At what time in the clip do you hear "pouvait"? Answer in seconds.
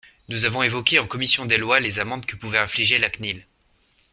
2.35-2.57